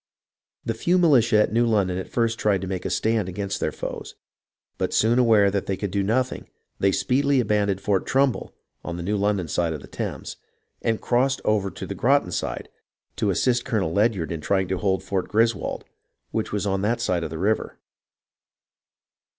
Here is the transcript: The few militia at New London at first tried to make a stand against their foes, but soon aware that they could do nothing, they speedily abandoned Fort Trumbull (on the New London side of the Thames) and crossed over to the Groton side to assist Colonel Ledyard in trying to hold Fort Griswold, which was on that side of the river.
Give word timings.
The 0.65 0.73
few 0.73 0.97
militia 0.97 1.39
at 1.43 1.53
New 1.53 1.67
London 1.67 1.99
at 1.99 2.09
first 2.09 2.39
tried 2.39 2.61
to 2.61 2.67
make 2.67 2.85
a 2.85 2.89
stand 2.89 3.29
against 3.29 3.59
their 3.59 3.71
foes, 3.71 4.15
but 4.79 4.95
soon 4.95 5.19
aware 5.19 5.51
that 5.51 5.67
they 5.67 5.77
could 5.77 5.91
do 5.91 6.01
nothing, 6.01 6.49
they 6.79 6.91
speedily 6.91 7.39
abandoned 7.39 7.81
Fort 7.81 8.07
Trumbull 8.07 8.51
(on 8.83 8.97
the 8.97 9.03
New 9.03 9.15
London 9.15 9.47
side 9.47 9.73
of 9.73 9.81
the 9.83 9.87
Thames) 9.87 10.37
and 10.81 10.99
crossed 10.99 11.39
over 11.45 11.69
to 11.69 11.85
the 11.85 11.93
Groton 11.93 12.31
side 12.31 12.67
to 13.17 13.29
assist 13.29 13.63
Colonel 13.63 13.93
Ledyard 13.93 14.31
in 14.31 14.41
trying 14.41 14.67
to 14.69 14.79
hold 14.79 15.03
Fort 15.03 15.27
Griswold, 15.27 15.85
which 16.31 16.51
was 16.51 16.65
on 16.65 16.81
that 16.81 16.99
side 16.99 17.23
of 17.23 17.29
the 17.29 17.37
river. 17.37 17.77